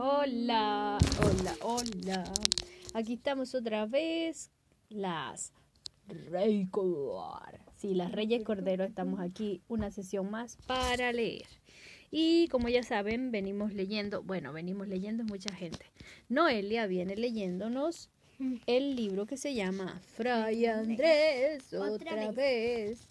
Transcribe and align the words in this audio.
Hola, 0.00 0.96
hola, 1.24 1.56
hola. 1.60 2.32
Aquí 2.94 3.14
estamos 3.14 3.52
otra 3.56 3.84
vez, 3.84 4.52
las 4.90 5.52
Rey 6.06 6.68
Cordero. 6.70 7.64
Sí, 7.74 7.94
las 7.94 8.12
Reyes 8.12 8.44
Cordero 8.44 8.84
estamos 8.84 9.18
aquí, 9.18 9.60
una 9.66 9.90
sesión 9.90 10.30
más 10.30 10.56
para 10.68 11.12
leer. 11.12 11.48
Y 12.12 12.46
como 12.46 12.68
ya 12.68 12.84
saben, 12.84 13.32
venimos 13.32 13.74
leyendo, 13.74 14.22
bueno, 14.22 14.52
venimos 14.52 14.86
leyendo 14.86 15.24
mucha 15.24 15.52
gente. 15.52 15.84
Noelia 16.28 16.86
viene 16.86 17.16
leyéndonos 17.16 18.08
el 18.66 18.94
libro 18.94 19.26
que 19.26 19.36
se 19.36 19.54
llama 19.54 20.00
Fray 20.14 20.66
Andrés 20.66 21.72
otra, 21.72 22.30
vez, 22.30 23.04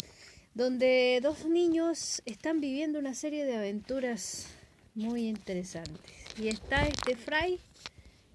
donde 0.53 1.19
dos 1.21 1.47
niños 1.47 2.21
están 2.25 2.61
viviendo 2.61 2.97
una 2.97 3.13
serie 3.13 3.43
de 3.43 3.57
aventuras 3.57 4.47
muy 4.95 5.27
interesantes. 5.27 6.26
Y 6.39 6.49
está 6.49 6.85
este 6.87 7.15
Fray 7.15 7.59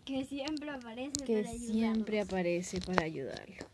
que 0.04 0.24
siempre 0.24 0.70
aparece 0.70 1.24
que 1.24 1.42
para 1.42 1.54
siempre 1.54 2.18
ayudarnos. 2.18 2.28
aparece 2.28 2.80
para 2.80 3.04
ayudarlo. 3.04 3.66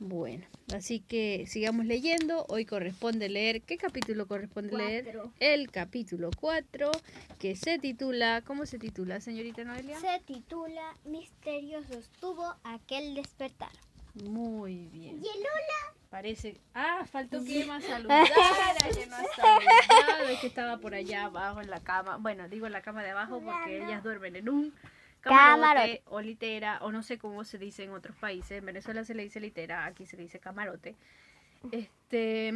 Bueno, 0.00 0.46
así 0.74 1.00
que 1.00 1.46
sigamos 1.48 1.86
leyendo. 1.86 2.44
Hoy 2.48 2.66
corresponde 2.66 3.28
leer, 3.28 3.62
¿qué 3.62 3.78
capítulo 3.78 4.26
corresponde 4.26 4.76
leer? 4.76 5.18
El 5.40 5.70
capítulo 5.70 6.30
4, 6.38 6.92
que 7.38 7.56
se 7.56 7.78
titula, 7.78 8.42
¿cómo 8.46 8.66
se 8.66 8.78
titula, 8.78 9.20
señorita 9.20 9.64
Noelia? 9.64 9.98
Se 9.98 10.20
titula 10.24 10.94
Misterioso 11.04 11.98
estuvo 11.98 12.54
aquel 12.62 13.14
despertar. 13.14 13.72
Muy 14.14 14.88
bien. 14.88 15.16
¿Y 15.16 15.28
el 15.28 15.40
hola? 15.40 15.94
Parece. 16.10 16.58
Ah, 16.74 17.04
faltó 17.10 17.44
que 17.44 17.62
Emma 17.62 17.80
saludara, 17.80 18.24
que 18.94 19.06
no 19.06 19.16
ha 19.16 19.24
saludado, 19.24 20.28
es 20.30 20.40
que 20.40 20.46
estaba 20.46 20.78
por 20.78 20.94
allá 20.94 21.26
abajo 21.26 21.60
en 21.60 21.68
la 21.68 21.80
cama. 21.80 22.16
Bueno, 22.16 22.48
digo 22.48 22.66
en 22.66 22.72
la 22.72 22.80
cama 22.80 23.02
de 23.02 23.10
abajo 23.10 23.40
porque 23.40 23.84
ellas 23.84 24.02
duermen 24.02 24.36
en 24.36 24.48
un 24.48 24.74
camarote 25.20 26.02
o 26.06 26.20
litera, 26.20 26.78
o 26.82 26.92
no 26.92 27.02
sé 27.02 27.18
cómo 27.18 27.44
se 27.44 27.58
dice 27.58 27.84
en 27.84 27.92
otros 27.92 28.16
países. 28.16 28.52
En 28.52 28.64
Venezuela 28.64 29.04
se 29.04 29.14
le 29.14 29.24
dice 29.24 29.38
litera, 29.38 29.84
aquí 29.84 30.06
se 30.06 30.16
le 30.16 30.22
dice 30.22 30.38
camarote. 30.38 30.96
Este. 31.72 32.52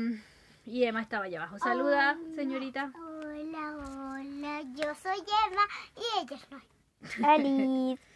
Y 0.64 0.84
Emma 0.84 1.02
estaba 1.02 1.26
allá 1.26 1.38
abajo. 1.42 1.58
Saluda, 1.58 2.16
señorita. 2.34 2.90
Hola, 2.96 3.76
hola. 3.76 4.62
Yo 4.74 4.94
soy 4.94 5.18
Emma 5.18 5.66
y 5.96 6.24
ella 6.24 6.36
es 6.36 6.50
Noel. 7.20 7.98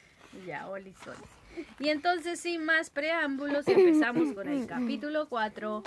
Ya, 0.46 0.68
Oli 0.68 0.92
Sol. 0.94 1.16
Y 1.78 1.88
entonces, 1.88 2.40
sin 2.40 2.64
más 2.64 2.90
preámbulos, 2.90 3.66
empezamos 3.68 4.32
con 4.32 4.48
el 4.48 4.66
capítulo 4.66 5.28
4. 5.28 5.82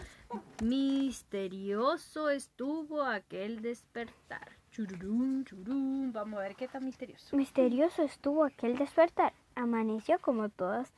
Misterioso 0.63 2.29
estuvo 2.29 3.03
aquel 3.03 3.61
despertar. 3.61 4.57
Chururum, 4.71 5.43
churum. 5.45 6.11
Vamos 6.11 6.39
a 6.39 6.43
ver 6.43 6.55
qué 6.55 6.67
tan 6.67 6.85
misterioso. 6.85 7.35
Misterioso 7.35 8.03
estuvo 8.03 8.43
aquel 8.43 8.77
despertar. 8.77 9.33
Amaneció 9.55 10.19
como 10.19 10.49
todos 10.49 10.89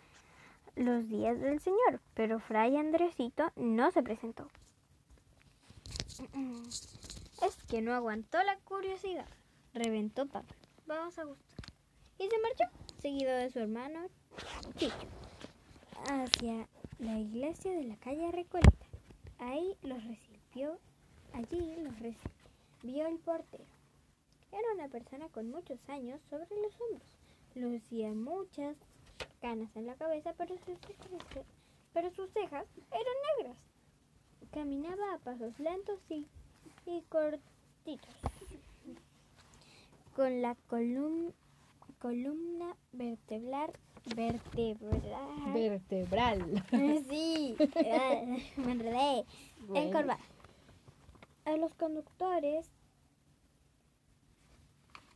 los 0.75 1.07
días 1.07 1.39
del 1.39 1.59
Señor, 1.59 1.99
pero 2.13 2.39
Fray 2.39 2.77
Andresito 2.77 3.51
no 3.55 3.91
se 3.91 4.03
presentó. 4.03 4.49
Es 7.41 7.57
que 7.63 7.81
no 7.81 7.95
aguantó 7.95 8.37
la 8.43 8.55
curiosidad. 8.57 9.27
Reventó 9.73 10.27
Pablo. 10.27 10.53
Vamos 10.85 11.17
a 11.17 11.23
gustar. 11.23 11.57
Y 12.19 12.29
se 12.29 12.37
marchó, 12.37 12.65
seguido 13.01 13.35
de 13.35 13.49
su 13.49 13.57
hermano 13.57 14.01
Hacia 16.09 16.67
la 16.99 17.19
iglesia 17.19 17.71
de 17.71 17.83
la 17.83 17.95
calle 17.97 18.31
Recoleta. 18.31 18.85
Ahí 19.39 19.75
los 19.81 20.03
recibió, 20.03 20.79
allí 21.33 21.75
los 21.81 21.99
recibió 21.99 23.07
el 23.07 23.17
portero. 23.19 23.65
Era 24.51 24.73
una 24.75 24.87
persona 24.87 25.29
con 25.29 25.49
muchos 25.49 25.79
años 25.89 26.19
sobre 26.29 26.47
los 26.61 26.73
hombros. 26.81 27.17
Lucía 27.55 28.13
muchas 28.13 28.75
canas 29.41 29.75
en 29.75 29.87
la 29.87 29.95
cabeza, 29.95 30.33
pero 30.37 30.55
sus 30.57 30.77
pero 31.93 32.09
sus 32.11 32.29
cejas 32.31 32.65
eran 32.91 33.37
negras. 33.37 33.57
Caminaba 34.51 35.13
a 35.13 35.17
pasos 35.19 35.57
lentos 35.59 35.99
y, 36.09 36.27
y 36.85 37.01
cortitos, 37.09 38.15
con 40.15 40.41
la 40.41 40.55
colum- 40.69 41.33
columna 41.99 42.75
vertebral 42.91 43.71
vertebral. 44.05 45.53
Vertebral. 45.53 46.63
sí. 47.09 47.55
Me 48.57 48.71
enredé. 48.71 49.25
Bueno. 49.67 49.87
encorvada 49.87 50.19
a 51.45 51.57
los 51.57 51.73
conductores. 51.73 52.69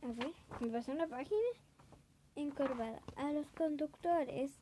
A 0.02 0.08
ver 0.08 0.32
me 0.60 0.68
pasó 0.68 0.92
una 0.92 1.06
página 1.06 1.40
encorvada 2.36 3.00
a 3.16 3.32
los 3.32 3.46
conductores 3.50 4.52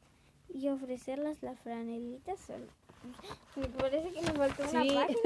y 0.48 0.68
ofrecerles 0.68 1.42
la 1.42 1.54
franelita 1.54 2.36
solo. 2.36 2.66
Me 3.56 3.66
parece 3.68 4.12
que 4.12 4.22
me 4.22 4.32
faltó 4.32 4.62
una 4.62 4.80
página. 4.80 5.06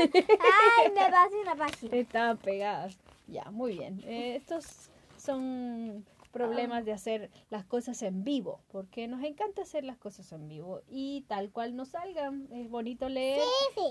Ay 0.78 0.90
me 0.90 1.10
pasé 1.10 1.36
una 1.40 1.54
página. 1.54 1.96
Estaban 1.96 2.36
pegadas. 2.38 2.98
Ya, 3.28 3.50
muy 3.50 3.78
bien. 3.78 4.02
Eh, 4.04 4.36
estos 4.36 4.90
son 5.16 6.04
problemas 6.28 6.84
de 6.84 6.92
hacer 6.92 7.30
las 7.50 7.64
cosas 7.64 8.02
en 8.02 8.24
vivo, 8.24 8.60
porque 8.70 9.08
nos 9.08 9.22
encanta 9.24 9.62
hacer 9.62 9.84
las 9.84 9.98
cosas 9.98 10.30
en 10.32 10.48
vivo 10.48 10.82
y 10.88 11.24
tal 11.28 11.50
cual 11.50 11.76
nos 11.76 11.88
salgan. 11.90 12.48
Es 12.52 12.70
bonito 12.70 13.08
leer 13.08 13.42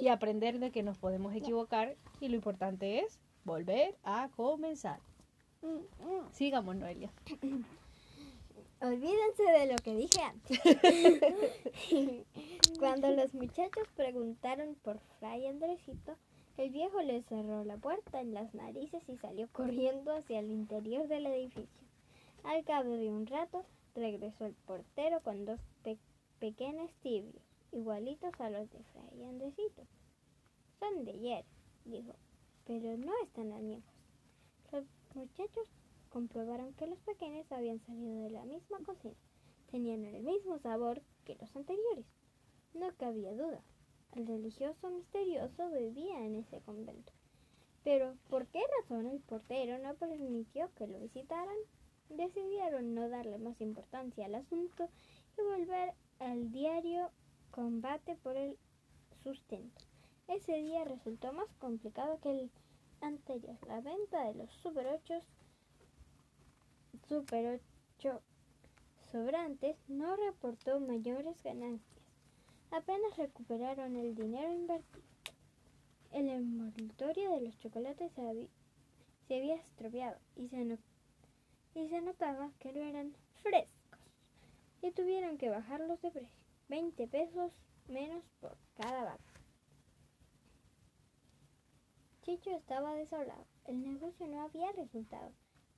y 0.02 0.08
aprender 0.08 0.60
de 0.60 0.72
que 0.72 0.84
nos 0.84 0.98
podemos 0.98 1.36
equivocar 1.36 1.96
y 2.20 2.30
lo 2.30 2.36
importante 2.36 3.00
es 3.00 3.20
volver 3.44 3.98
a 4.04 4.30
comenzar. 4.36 5.00
Sigamos, 6.32 6.76
Noelia. 6.76 7.12
Olvídense 8.80 9.44
de 9.44 9.66
lo 9.72 9.76
que 9.78 9.96
dije 9.96 10.22
antes. 10.22 10.60
Cuando 12.80 13.10
los 13.10 13.34
muchachos 13.34 13.88
preguntaron 13.96 14.76
por 14.84 15.00
Fray 15.20 15.48
Andresito, 15.48 16.16
el 16.58 16.70
viejo 16.70 17.02
les 17.02 17.26
cerró 17.26 17.64
la 17.64 17.78
puerta 17.78 18.22
en 18.22 18.36
las 18.36 18.54
narices 18.54 19.02
y 19.10 19.18
salió 19.18 19.48
corriendo 19.52 20.16
hacia 20.16 20.40
el 20.40 20.52
interior 20.52 21.08
del 21.08 21.26
edificio. 21.26 21.87
Al 22.44 22.64
cabo 22.64 22.92
de 22.92 23.10
un 23.10 23.26
rato, 23.28 23.66
regresó 23.96 24.46
el 24.46 24.54
portero 24.54 25.22
con 25.22 25.46
dos 25.46 25.60
pe- 25.84 25.98
pequeños 26.40 26.92
tibios, 27.02 27.44
igualitos 27.72 28.32
a 28.40 28.50
los 28.50 28.70
de 28.72 28.84
Fray 28.84 29.24
Andresito. 29.26 29.84
Son 30.80 31.04
de 31.06 31.12
ayer, 31.12 31.46
dijo, 31.86 32.14
pero 32.66 32.98
no 32.98 33.12
están 33.24 33.52
añejos. 33.52 33.94
Los 34.72 34.86
muchachos 35.16 35.68
comprobaron 36.10 36.74
que 36.74 36.88
los 36.88 37.00
pequeños 37.00 37.52
habían 37.52 37.80
salido 37.82 38.24
de 38.24 38.30
la 38.30 38.46
misma 38.46 38.80
cocina. 38.86 39.16
Tenían 39.72 40.06
el 40.06 40.24
mismo 40.24 40.60
sabor 40.60 41.02
que 41.26 41.36
los 41.36 41.54
anteriores. 41.56 42.06
No 42.74 42.94
cabía 42.96 43.34
duda. 43.34 43.62
El 44.16 44.26
religioso 44.26 44.90
misterioso 44.90 45.70
vivía 45.72 46.26
en 46.26 46.36
ese 46.36 46.62
convento. 46.62 47.12
Pero, 47.84 48.16
¿por 48.30 48.48
qué 48.48 48.62
razón 48.82 49.08
el 49.08 49.20
portero 49.20 49.78
no 49.80 49.96
permitió 49.96 50.70
que 50.76 50.88
lo 50.88 51.00
visitaran? 51.00 51.58
Decidieron 52.10 52.94
no 52.96 53.10
darle 53.10 53.38
más 53.38 53.60
importancia 53.62 54.26
al 54.26 54.36
asunto 54.36 54.90
y 55.38 55.42
volver 55.42 55.94
al 56.20 56.52
diario 56.52 57.12
combate 57.52 58.16
por 58.16 58.36
el 58.38 58.58
sustento. 59.24 59.82
Ese 60.28 60.54
día 60.58 60.84
resultó 60.84 61.32
más 61.34 61.48
complicado 61.60 62.20
que 62.22 62.32
el 62.32 62.52
anterior. 63.02 63.58
La 63.68 63.82
venta 63.82 64.26
de 64.26 64.36
los 64.36 64.52
Super 64.52 64.88
8 64.88 65.22
Super 67.08 67.62
8 68.00 68.22
sobrantes 69.12 69.78
no 69.88 70.16
reportó 70.16 70.80
mayores 70.80 71.42
ganancias. 71.44 72.02
Apenas 72.72 73.16
recuperaron 73.18 73.96
el 73.96 74.14
dinero 74.16 74.52
invertido. 74.52 75.04
El 76.12 76.30
envoltorio 76.30 77.32
de 77.32 77.42
los 77.42 77.58
chocolates 77.60 78.12
se, 78.14 78.22
habi- 78.22 78.50
se 79.28 79.38
había 79.38 79.56
estropeado 79.56 80.18
y 80.36 80.50
se, 80.50 80.66
no- 80.66 80.78
y 81.78 81.88
se 81.90 82.02
notaba 82.02 82.50
que 82.60 82.74
no 82.74 82.82
eran 82.82 83.16
frescos. 83.44 84.00
Y 84.82 84.92
tuvieron 84.92 85.38
que 85.38 85.50
bajarlos 85.50 86.02
de 86.02 86.10
precio. 86.10 86.44
20 86.70 87.08
pesos 87.08 87.54
menos 87.88 88.24
por 88.42 88.58
cada 88.76 89.04
vaca. 89.04 89.24
Chicho 92.24 92.50
estaba 92.50 92.96
desolado. 92.96 93.46
El 93.66 93.84
negocio 93.84 94.26
no 94.28 94.42
había 94.42 94.72
resultado. 94.72 95.32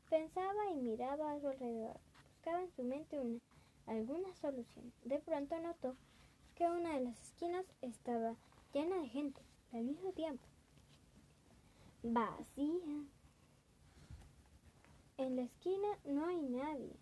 Pensaba 0.09 0.71
y 0.71 0.75
miraba 0.75 1.33
a 1.33 1.39
su 1.41 1.47
alrededor. 1.49 1.99
Buscaba 2.31 2.61
en 2.61 2.71
su 2.71 2.83
mente 2.83 3.19
una, 3.19 3.39
alguna 3.85 4.33
solución. 4.35 4.93
De 5.03 5.19
pronto 5.19 5.59
notó 5.59 5.97
que 6.55 6.65
una 6.65 6.95
de 6.95 7.01
las 7.01 7.21
esquinas 7.21 7.65
estaba 7.81 8.35
llena 8.73 8.95
de 9.01 9.09
gente 9.09 9.41
al 9.73 9.83
mismo 9.83 10.13
tiempo. 10.13 10.47
Vacía. 12.03 13.03
En 15.19 15.35
la 15.35 15.41
esquina 15.41 15.89
no 16.05 16.27
hay 16.27 16.37
nadie. 16.37 16.95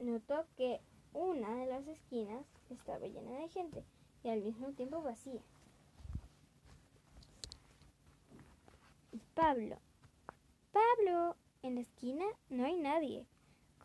Notó 0.00 0.44
que 0.56 0.80
una 1.12 1.54
de 1.54 1.66
las 1.66 1.86
esquinas 1.86 2.44
estaba 2.68 3.06
llena 3.06 3.38
de 3.38 3.48
gente 3.48 3.84
y 4.24 4.28
al 4.28 4.42
mismo 4.42 4.72
tiempo 4.72 5.00
vacía. 5.02 5.40
Pablo. 9.36 9.76
Pablo, 10.72 11.36
en 11.62 11.76
la 11.76 11.82
esquina 11.82 12.24
no 12.50 12.64
hay 12.64 12.74
nadie. 12.74 13.24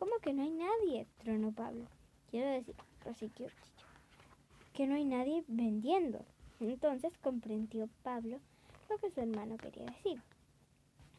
¿Cómo 0.00 0.18
que 0.20 0.32
no 0.32 0.42
hay 0.42 0.50
nadie? 0.50 1.06
tronó 1.18 1.52
Pablo. 1.52 1.84
Quiero 2.32 2.50
decir, 2.50 2.74
prosiguió 3.04 3.46
Chicho, 3.50 3.86
que 4.72 4.88
no 4.88 4.96
hay 4.96 5.04
nadie 5.04 5.44
vendiendo. 5.46 6.24
Entonces 6.58 7.16
comprendió 7.18 7.88
Pablo 8.02 8.40
lo 8.90 8.98
que 8.98 9.12
su 9.12 9.20
hermano 9.20 9.58
quería 9.58 9.84
decir. 9.84 10.20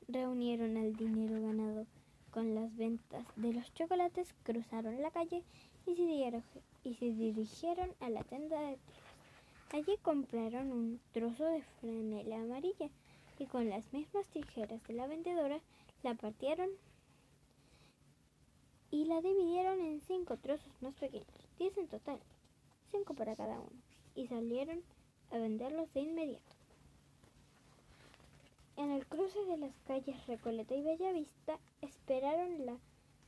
Reunieron 0.10 0.76
el 0.76 0.98
dinero 0.98 1.42
ganado 1.42 1.86
con 2.32 2.56
las 2.56 2.76
ventas 2.78 3.26
de 3.36 3.54
los 3.54 3.74
chocolates, 3.74 4.34
cruzaron 4.44 5.02
la 5.02 5.12
calle 5.12 5.44
y 5.86 5.96
se, 5.96 6.04
dieron- 6.04 6.44
y 6.84 6.96
se 6.96 7.06
dirigieron 7.12 7.94
a 8.00 8.10
la 8.10 8.24
tienda 8.24 8.60
de 8.62 8.78
telas. 8.78 9.10
Allí 9.72 9.98
compraron 10.02 10.72
un 10.72 11.00
trozo 11.12 11.46
de 11.46 11.62
franela 11.80 12.42
amarilla 12.42 12.90
y 13.38 13.46
con 13.46 13.70
las 13.70 13.92
mismas 13.94 14.28
tijeras 14.28 14.82
de 14.88 14.94
la 14.94 15.08
vendedora 15.08 15.60
la 16.04 16.16
partieron 16.16 16.70
y 18.92 19.06
la 19.06 19.22
dividieron 19.22 19.80
en 19.82 20.02
cinco 20.02 20.38
trozos 20.38 20.74
más 20.82 20.96
pequeños, 20.96 21.28
diez 21.60 21.78
en 21.78 21.88
total, 21.88 22.20
cinco 22.92 23.14
para 23.14 23.36
cada 23.36 23.60
uno, 23.60 23.82
y 24.16 24.28
salieron 24.28 24.82
a 25.32 25.38
venderlos 25.38 25.94
de 25.94 26.02
inmediato. 26.02 26.59
El 29.00 29.08
cruce 29.08 29.40
de 29.46 29.56
las 29.56 29.72
calles 29.88 30.28
Recoleta 30.28 30.76
y 30.76 30.82
Bellavista 30.82 31.58
esperaron 31.80 32.66
la, 32.66 32.78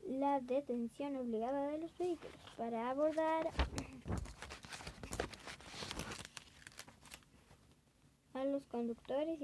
la 0.05 0.41
detención 0.41 1.15
obligada 1.15 1.69
de 1.69 1.77
los 1.77 1.97
vehículos 1.97 2.35
para 2.57 2.89
abordar 2.89 3.47
a 8.33 8.43
los 8.43 8.65
conductores 8.65 9.39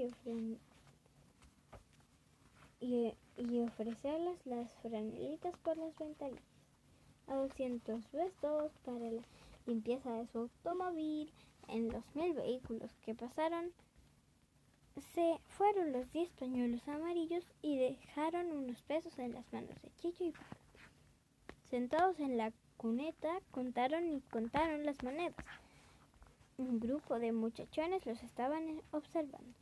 y 2.80 3.60
ofrecerles 3.60 4.44
las 4.44 4.70
franelitas 4.82 5.56
por 5.60 5.78
las 5.78 5.96
ventanillas. 5.96 6.44
A 7.28 7.36
200 7.36 8.04
pesos 8.04 8.70
para 8.84 9.10
la 9.12 9.22
limpieza 9.64 10.12
de 10.12 10.26
su 10.26 10.40
automóvil. 10.40 11.32
En 11.68 11.90
los 11.90 12.04
mil 12.14 12.34
vehículos 12.34 12.90
que 13.02 13.14
pasaron 13.14 13.72
se 15.00 15.38
fueron 15.48 15.92
los 15.92 16.10
10 16.12 16.30
pañuelos 16.32 16.86
amarillos 16.88 17.44
y 17.62 17.76
dejaron 17.78 18.50
unos 18.52 18.82
pesos 18.82 19.18
en 19.18 19.32
las 19.34 19.52
manos 19.52 19.80
de 19.82 19.90
Chicho 19.96 20.24
y 20.24 20.32
Pablo. 20.32 20.46
Sentados 21.70 22.18
en 22.20 22.36
la 22.36 22.52
cuneta 22.76 23.40
contaron 23.50 24.08
y 24.12 24.20
contaron 24.22 24.84
las 24.86 25.02
monedas. 25.02 25.34
Un 26.56 26.80
grupo 26.80 27.18
de 27.18 27.32
muchachones 27.32 28.04
los 28.06 28.22
estaban 28.22 28.80
observando. 28.92 29.54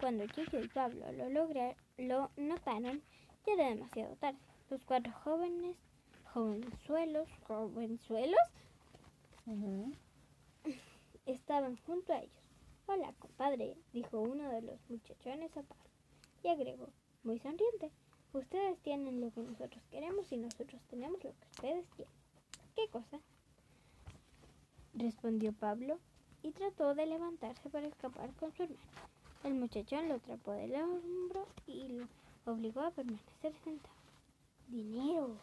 Cuando 0.00 0.26
Chicho 0.26 0.58
y 0.60 0.68
Pablo 0.68 1.10
lo, 1.12 1.28
logra- 1.30 1.76
lo 1.98 2.30
notaron, 2.36 3.02
ya 3.46 3.52
era 3.54 3.68
demasiado 3.68 4.16
tarde. 4.16 4.38
Los 4.70 4.84
cuatro 4.84 5.12
jóvenes, 5.24 5.76
jovenzuelos, 6.32 7.28
jovenzuelos, 7.46 8.40
estaban 11.26 11.76
junto 11.86 12.12
a 12.12 12.18
ellos. 12.20 12.41
Hola, 12.86 13.14
compadre, 13.18 13.76
dijo 13.92 14.20
uno 14.20 14.48
de 14.50 14.62
los 14.62 14.78
muchachones 14.90 15.56
a 15.56 15.62
Pablo. 15.62 15.84
Y 16.42 16.48
agregó, 16.48 16.88
muy 17.22 17.38
sonriente, 17.38 17.90
ustedes 18.32 18.78
tienen 18.80 19.20
lo 19.20 19.30
que 19.30 19.42
nosotros 19.42 19.82
queremos 19.90 20.30
y 20.32 20.36
nosotros 20.36 20.82
tenemos 20.90 21.22
lo 21.22 21.30
que 21.32 21.46
ustedes 21.52 21.86
tienen. 21.96 22.14
¿Qué 22.74 22.88
cosa? 22.88 23.20
Respondió 24.94 25.52
Pablo 25.52 25.98
y 26.42 26.50
trató 26.50 26.94
de 26.94 27.06
levantarse 27.06 27.70
para 27.70 27.86
escapar 27.86 28.34
con 28.34 28.52
su 28.52 28.64
hermano. 28.64 28.82
El 29.44 29.54
muchachón 29.54 30.08
lo 30.08 30.14
atrapó 30.14 30.52
del 30.52 30.74
hombro 30.74 31.46
y 31.66 31.88
lo 31.88 32.06
obligó 32.44 32.80
a 32.80 32.90
permanecer 32.90 33.54
sentado. 33.64 33.94
Dinero, 34.68 35.36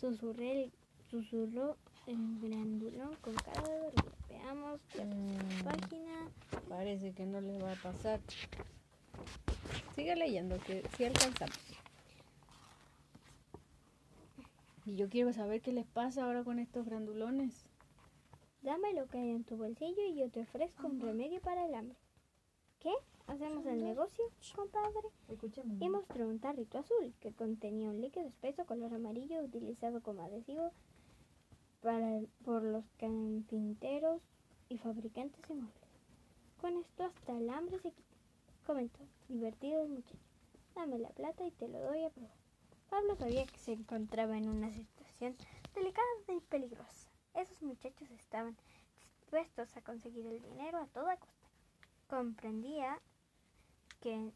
susurré 0.00 0.70
susurró 1.10 1.76
el 2.06 2.38
grandulón 2.40 3.14
con 3.20 3.34
cara 3.34 3.62
de 3.68 3.78
dormido. 3.78 4.12
Veamos 4.28 4.80
qué 4.92 5.04
Mm, 5.04 5.64
página. 5.64 6.30
parece 6.68 7.12
que 7.12 7.26
no 7.26 7.40
les 7.40 7.62
va 7.62 7.72
a 7.72 7.76
pasar. 7.76 8.20
Sigue 9.94 10.16
leyendo, 10.16 10.58
que 10.60 10.82
si 10.96 11.04
alcanzamos. 11.04 11.56
Y 14.84 14.96
yo 14.96 15.08
quiero 15.08 15.32
saber 15.32 15.60
qué 15.62 15.72
les 15.72 15.86
pasa 15.86 16.24
ahora 16.24 16.42
con 16.42 16.58
estos 16.58 16.86
grandulones. 16.86 17.66
Dame 18.62 18.92
lo 18.94 19.06
que 19.06 19.18
hay 19.18 19.30
en 19.30 19.44
tu 19.44 19.56
bolsillo 19.56 20.02
y 20.08 20.16
yo 20.16 20.30
te 20.30 20.40
ofrezco 20.42 20.86
un 20.88 21.00
remedio 21.00 21.40
para 21.40 21.66
el 21.66 21.74
hambre. 21.74 21.96
¿Qué? 22.80 22.92
¿Hacemos 23.28 23.64
el 23.66 23.84
negocio, 23.84 24.24
compadre? 24.56 25.08
Escúchame. 25.28 25.76
Y 25.80 25.88
mostró 25.88 26.26
un 26.28 26.40
tarrito 26.40 26.78
azul 26.78 27.14
que 27.20 27.32
contenía 27.32 27.88
un 27.90 28.00
líquido 28.00 28.26
espeso 28.26 28.66
color 28.66 28.92
amarillo 28.94 29.40
utilizado 29.42 30.02
como 30.02 30.22
adhesivo 30.22 30.72
para, 31.82 32.20
por 32.44 32.62
los 32.62 32.84
carpinteros 32.98 34.22
y 34.68 34.78
fabricantes 34.78 35.42
de 35.48 35.54
muebles. 35.54 35.82
Con 36.60 36.76
esto 36.76 37.04
hasta 37.04 37.36
el 37.36 37.50
hambre 37.50 37.78
se 37.80 37.90
quita, 37.90 38.16
comentó, 38.64 39.00
divertido 39.28 39.82
el 39.82 39.88
muchacho. 39.88 40.18
Dame 40.74 40.98
la 40.98 41.10
plata 41.10 41.44
y 41.44 41.50
te 41.50 41.68
lo 41.68 41.80
doy 41.80 42.04
a 42.04 42.10
probar. 42.10 42.36
Pablo 42.88 43.16
sabía 43.16 43.46
que 43.46 43.58
se 43.58 43.72
encontraba 43.72 44.36
en 44.36 44.48
una 44.48 44.70
situación 44.70 45.36
delicada 45.74 46.06
y 46.28 46.40
peligrosa. 46.40 47.08
Esos 47.34 47.60
muchachos 47.62 48.10
estaban 48.10 48.56
dispuestos 49.18 49.76
a 49.76 49.82
conseguir 49.82 50.26
el 50.26 50.40
dinero 50.40 50.78
a 50.78 50.86
toda 50.86 51.16
costa. 51.16 51.48
Comprendía 52.08 53.00
que, 54.00 54.30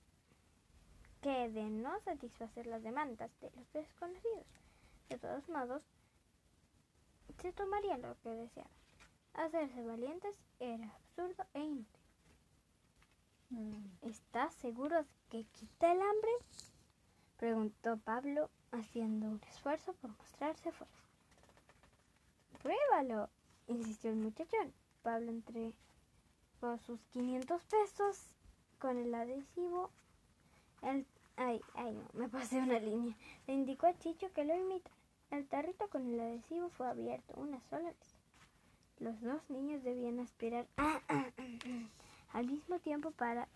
que 1.20 1.48
de 1.50 1.64
no 1.64 2.00
satisfacer 2.00 2.66
las 2.66 2.82
demandas 2.82 3.30
de 3.40 3.50
los 3.50 3.72
desconocidos, 3.72 4.46
de 5.10 5.18
todos 5.18 5.48
modos, 5.48 5.82
se 7.40 7.52
tomarían 7.52 8.02
lo 8.02 8.18
que 8.20 8.30
deseaban. 8.30 8.72
Hacerse 9.34 9.82
valientes 9.82 10.34
era 10.60 10.86
absurdo 10.94 11.44
e 11.54 11.60
inútil. 11.60 12.02
Mm, 13.50 13.86
¿Estás 14.02 14.54
seguro 14.54 15.02
de 15.02 15.06
que 15.30 15.44
quita 15.44 15.92
el 15.92 16.00
hambre? 16.00 16.30
Preguntó 17.36 17.98
Pablo, 17.98 18.50
haciendo 18.72 19.26
un 19.26 19.40
esfuerzo 19.48 19.92
por 19.94 20.10
mostrarse 20.16 20.72
fuerte. 20.72 20.96
Pruébalo, 22.62 23.28
insistió 23.68 24.10
el 24.10 24.16
muchachón. 24.16 24.72
Pablo 25.02 25.30
entregó 25.30 25.74
sus 26.84 27.00
500 27.12 27.62
pesos 27.64 28.34
con 28.78 28.96
el 28.96 29.14
adhesivo. 29.14 29.90
El, 30.82 31.06
ay, 31.36 31.60
ay, 31.74 31.92
no, 31.92 32.08
me 32.14 32.28
pasé 32.28 32.58
una 32.58 32.78
línea. 32.78 33.16
Le 33.46 33.54
indicó 33.54 33.86
a 33.86 33.98
Chicho 33.98 34.32
que 34.32 34.44
lo 34.44 34.56
imitara. 34.56 34.96
El 35.30 35.46
tarrito 35.48 35.88
con 35.88 36.06
el 36.12 36.20
adhesivo 36.20 36.68
fue 36.70 36.88
abierto 36.88 37.34
una 37.36 37.60
sola 37.68 37.88
vez. 37.88 38.16
Los 38.98 39.20
dos 39.20 39.42
niños 39.50 39.82
debían 39.82 40.20
aspirar 40.20 40.66
al 42.32 42.46
mismo 42.46 42.78
tiempo 42.78 43.10
para 43.10 43.48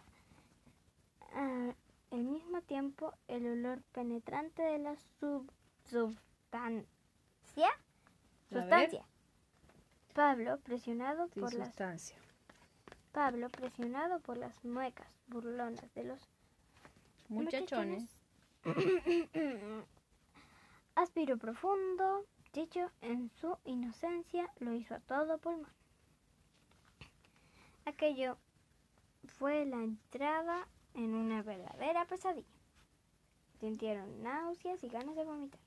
ah, 1.33 1.73
al 2.11 2.25
mismo 2.25 2.61
tiempo 2.63 3.15
el 3.29 3.47
olor 3.47 3.81
penetrante 3.93 4.63
de 4.63 4.79
la 4.79 4.97
sub- 5.21 5.51
sustancia 5.89 6.75
A 8.51 8.55
ver. 8.55 8.61
sustancia. 8.63 9.05
Pablo 10.15 10.59
presionado 10.59 11.29
sí, 11.29 11.41
por 11.41 11.55
las 11.55 11.69
sustancia. 11.69 12.17
Pablo 13.13 13.49
presionado 13.49 14.21
por 14.21 14.37
las 14.37 14.63
muecas 14.65 15.07
burlonas 15.29 15.95
de 15.95 16.05
los 16.05 16.21
Muchachones. 17.29 18.05
Aspiró 20.95 21.39
profundo. 21.39 22.27
Chicho, 22.53 22.91
en 23.01 23.31
su 23.41 23.57
inocencia, 23.65 24.53
lo 24.59 24.75
hizo 24.75 24.95
a 24.95 25.01
todo 25.01 25.39
pulmón. 25.39 25.71
Aquello 27.85 28.39
fue 29.39 29.65
la 29.67 29.77
entrada 29.77 30.67
en 30.95 31.15
una 31.15 31.43
verdadera 31.43 32.07
pesadilla. 32.07 32.47
Sintieron 33.61 34.23
náuseas 34.23 34.83
y 34.83 34.89
ganas 34.89 35.15
de 35.15 35.25
vomitar. 35.25 35.61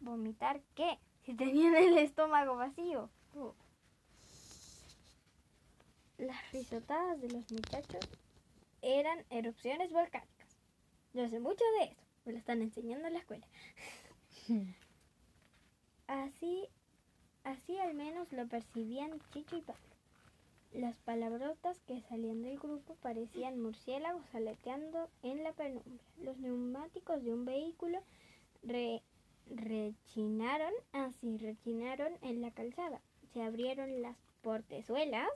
¿Vomitar 0.00 0.62
qué? 0.74 0.98
Si 1.24 1.34
tenían 1.34 1.74
el 1.74 1.98
estómago 1.98 2.56
vacío. 2.56 3.10
Las 6.18 6.52
risotadas 6.52 7.20
de 7.20 7.28
los 7.30 7.50
muchachos 7.50 8.08
eran 8.80 9.24
erupciones 9.30 9.92
volcánicas. 9.92 10.58
Yo 11.12 11.28
sé 11.28 11.40
mucho 11.40 11.64
de 11.78 11.84
eso. 11.84 12.02
Me 12.24 12.32
lo 12.32 12.38
están 12.38 12.62
enseñando 12.62 13.08
en 13.08 13.14
la 13.14 13.18
escuela. 13.20 13.46
Así, 16.06 16.68
así 17.44 17.78
al 17.78 17.94
menos 17.94 18.30
lo 18.32 18.46
percibían 18.46 19.20
Chicho 19.32 19.56
y 19.56 19.62
Pablo. 19.62 19.80
Las 20.72 20.96
palabrotas 21.00 21.78
que 21.86 22.00
salían 22.02 22.42
del 22.42 22.58
grupo 22.58 22.94
parecían 23.02 23.60
murciélagos 23.60 24.24
aleteando 24.34 25.08
en 25.22 25.42
la 25.44 25.52
penumbra. 25.52 26.02
Los 26.22 26.38
neumáticos 26.38 27.22
de 27.22 27.32
un 27.32 27.44
vehículo 27.44 27.98
re- 28.62 29.02
rechinaron, 29.50 30.72
así 30.92 31.36
rechinaron 31.36 32.12
en 32.22 32.40
la 32.40 32.50
calzada. 32.52 33.00
Se 33.34 33.42
abrieron 33.42 34.00
las 34.02 34.16
portezuelas, 34.40 35.28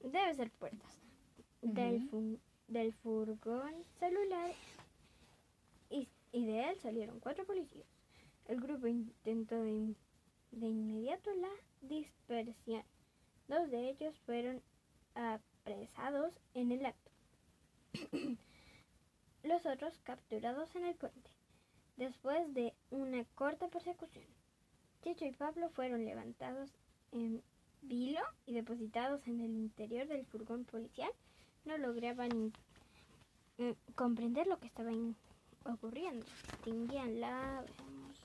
debe 0.00 0.34
ser 0.34 0.50
puertas, 0.52 0.98
del, 1.60 2.08
fu- 2.08 2.38
del 2.68 2.92
furgón 2.94 3.74
celular 3.98 4.50
y, 6.32 6.46
de 6.46 6.70
él 6.70 6.78
salieron 6.80 7.20
cuatro 7.20 7.44
policías. 7.44 7.86
El 8.46 8.60
grupo 8.60 8.86
intentó 8.86 9.60
de, 9.62 9.94
de 10.52 10.66
inmediato 10.66 11.30
la 11.36 11.50
dispersión. 11.82 12.82
Dos 13.48 13.70
de 13.70 13.90
ellos 13.90 14.18
fueron 14.26 14.62
apresados 15.14 16.32
en 16.54 16.72
el 16.72 16.86
acto. 16.86 17.10
Los 19.42 19.64
otros 19.66 19.98
capturados 20.02 20.74
en 20.76 20.84
el 20.86 20.94
puente. 20.94 21.30
Después 21.96 22.52
de 22.54 22.74
una 22.90 23.24
corta 23.34 23.68
persecución, 23.68 24.24
Chicho 25.02 25.24
y 25.24 25.32
Pablo 25.32 25.68
fueron 25.70 26.04
levantados 26.04 26.70
en 27.12 27.42
vilo 27.82 28.20
y 28.46 28.52
depositados 28.54 29.26
en 29.26 29.40
el 29.40 29.50
interior 29.50 30.06
del 30.06 30.26
furgón 30.26 30.64
policial. 30.64 31.10
No 31.64 31.76
lograban 31.78 32.52
mm, 33.58 33.70
comprender 33.94 34.46
lo 34.46 34.58
que 34.58 34.66
estaba 34.66 34.92
in- 34.92 35.16
ocurriendo. 35.64 36.24
Distinguían 36.52 37.20
la 37.20 37.64
veamos, 37.76 38.18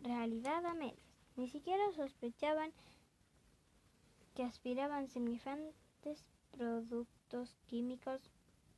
realidad 0.00 0.64
a 0.66 0.74
medias. 0.74 0.98
Ni 1.36 1.48
siquiera 1.48 1.82
sospechaban 1.96 2.72
que 4.34 4.42
aspiraban 4.44 5.08
semejantes 5.08 6.24
productos 6.52 7.56
químicos 7.66 8.20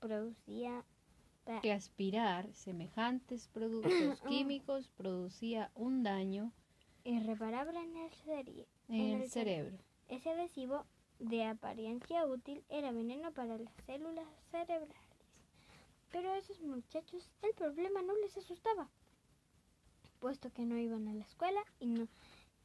producía 0.00 0.84
Que 1.62 1.72
aspirar 1.72 2.52
semejantes 2.54 3.48
productos 3.48 4.20
químicos 4.28 4.88
producía 4.96 5.70
un 5.74 6.02
daño 6.02 6.52
irreparable 7.04 7.78
en 7.78 7.96
el, 7.96 8.12
en 8.88 9.00
el 9.00 9.22
el 9.22 9.22
cere- 9.22 9.28
cerebro. 9.30 9.78
Ese 10.08 10.30
adhesivo 10.30 10.84
de 11.18 11.44
apariencia 11.44 12.26
útil 12.26 12.64
era 12.68 12.92
veneno 12.92 13.32
para 13.32 13.58
las 13.58 13.74
células 13.86 14.26
cerebrales. 14.50 14.96
Pero 16.12 16.30
a 16.30 16.38
esos 16.38 16.60
muchachos 16.60 17.30
el 17.42 17.54
problema 17.54 18.02
no 18.02 18.14
les 18.16 18.36
asustaba, 18.36 18.88
puesto 20.20 20.50
que 20.52 20.64
no 20.64 20.78
iban 20.78 21.08
a 21.08 21.14
la 21.14 21.24
escuela 21.24 21.62
y 21.80 21.86
no, 21.86 22.08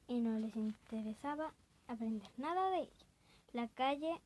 y 0.08 0.20
no 0.20 0.40
les 0.40 0.56
interesaba 0.56 1.54
aprender 1.88 2.30
nada 2.38 2.70
de 2.72 2.82
ella. 2.82 3.06
La 3.54 3.68
calle 3.68 4.22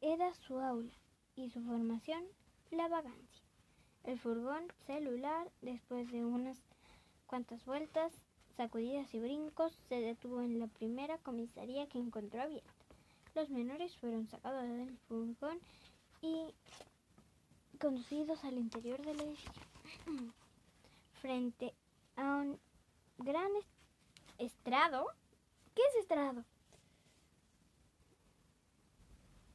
era 0.00 0.32
su 0.34 0.58
aula 0.58 0.92
y 1.36 1.50
su 1.50 1.60
formación 1.62 2.24
la 2.70 2.88
vagancia. 2.88 3.44
El 4.04 4.18
furgón 4.18 4.64
celular, 4.86 5.50
después 5.60 6.10
de 6.10 6.24
unas 6.24 6.58
cuantas 7.26 7.64
vueltas, 7.64 8.12
sacudidas 8.56 9.12
y 9.14 9.20
brincos, 9.20 9.78
se 9.88 10.00
detuvo 10.00 10.40
en 10.40 10.58
la 10.58 10.66
primera 10.66 11.18
comisaría 11.18 11.86
que 11.88 11.98
encontró 11.98 12.42
abierta. 12.42 12.87
Los 13.34 13.50
menores 13.50 13.94
fueron 13.96 14.26
sacados 14.26 14.62
del 14.64 14.96
furgón 15.08 15.58
y 16.22 16.54
conducidos 17.80 18.42
al 18.44 18.58
interior 18.58 19.00
del 19.04 19.20
edificio. 19.20 19.52
Frente 21.20 21.74
a 22.16 22.36
un 22.36 22.58
gran 23.18 23.48
est- 23.56 23.68
estrado. 24.38 25.06
¿Qué 25.74 25.82
es 25.90 25.96
estrado? 26.00 26.44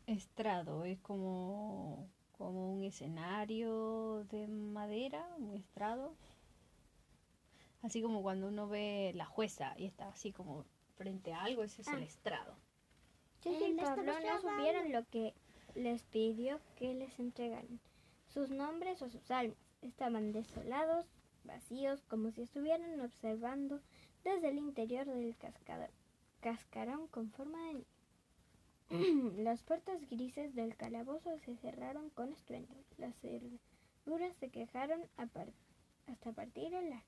Estrado 0.08 0.84
es 0.86 1.00
como, 1.00 2.08
como 2.38 2.74
un 2.74 2.84
escenario 2.84 4.24
de 4.26 4.48
madera, 4.48 5.26
un 5.38 5.54
estrado. 5.56 6.14
Así 7.82 8.02
como 8.02 8.22
cuando 8.22 8.48
uno 8.48 8.68
ve 8.68 9.12
la 9.16 9.26
jueza 9.26 9.74
y 9.78 9.86
está 9.86 10.08
así 10.10 10.32
como 10.32 10.66
frente 10.96 11.34
a 11.34 11.44
algo, 11.44 11.64
ese 11.64 11.82
es 11.82 11.88
el 11.90 11.96
Ah. 12.02 12.06
estrado. 12.06 12.56
Chicho 13.44 13.68
y 13.68 13.74
Pablo 13.74 14.14
no 14.20 14.40
supieron 14.42 14.92
lo 14.92 15.06
que 15.10 15.34
les 15.76 16.02
pidió 16.04 16.60
que 16.78 16.94
les 16.94 17.20
entregaran. 17.20 17.80
Sus 18.34 18.50
nombres 18.50 19.02
o 19.02 19.10
sus 19.10 19.30
almas 19.32 19.58
estaban 19.82 20.32
desolados, 20.32 21.06
vacíos, 21.44 22.04
como 22.08 22.32
si 22.32 22.42
estuvieran 22.44 23.00
observando 23.02 23.82
desde 24.24 24.50
el 24.50 24.58
interior 24.58 25.06
del 25.06 25.36
cascada- 25.38 25.90
cascarón 26.42 27.08
con 27.08 27.30
forma 27.32 27.60
de 27.68 27.74
niño. 28.90 29.34
Las 29.44 29.62
puertas 29.64 30.00
grises 30.10 30.56
del 30.56 30.76
calabozo 30.76 31.38
se 31.40 31.56
cerraron 31.58 32.10
con 32.12 32.32
estruendo. 32.32 32.74
Las 32.98 33.16
cerraduras 33.20 34.36
se 34.40 34.50
quejaron 34.50 35.02
a 35.18 35.26
par- 35.26 35.52
hasta 36.08 36.32
partir 36.32 36.68
el 36.74 36.86
alma. 36.86 37.04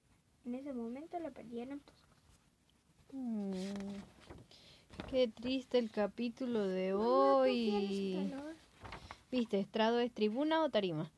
En 0.45 0.55
ese 0.55 0.73
momento 0.73 1.19
lo 1.19 1.31
perdieron 1.31 1.79
todos. 1.79 2.03
Mm, 3.13 3.51
qué 5.09 5.27
triste 5.27 5.77
el 5.77 5.91
capítulo 5.91 6.67
de 6.67 6.93
hoy. 6.93 8.33
¿Viste? 9.31 9.59
¿Estrado 9.59 9.99
es 9.99 10.11
tribuna 10.11 10.63
o 10.63 10.69
tarima? 10.69 11.11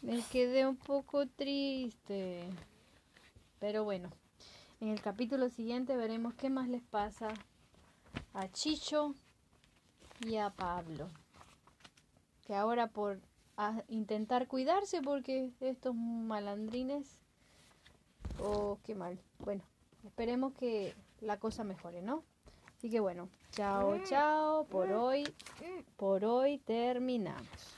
Me 0.00 0.22
quedé 0.30 0.66
un 0.66 0.76
poco 0.76 1.26
triste. 1.26 2.48
Pero 3.58 3.84
bueno, 3.84 4.08
en 4.80 4.88
el 4.88 5.00
capítulo 5.00 5.48
siguiente 5.50 5.96
veremos 5.96 6.34
qué 6.34 6.50
más 6.50 6.68
les 6.68 6.82
pasa 6.82 7.28
a 8.32 8.48
Chicho 8.48 9.14
y 10.26 10.36
a 10.36 10.50
Pablo. 10.50 11.08
Que 12.46 12.54
ahora 12.54 12.86
por 12.88 13.20
a 13.56 13.82
intentar 13.88 14.46
cuidarse 14.46 15.02
porque 15.02 15.50
estos 15.60 15.94
malandrines... 15.94 17.18
Oh, 18.40 18.78
qué 18.84 18.94
mal. 18.94 19.18
Bueno, 19.40 19.64
esperemos 20.04 20.52
que 20.54 20.94
la 21.20 21.38
cosa 21.38 21.64
mejore, 21.64 22.02
¿no? 22.02 22.22
Así 22.78 22.90
que 22.90 23.00
bueno, 23.00 23.28
chao, 23.50 23.98
chao. 24.04 24.64
Por 24.66 24.92
hoy, 24.92 25.24
por 25.96 26.24
hoy 26.24 26.58
terminamos. 26.58 27.76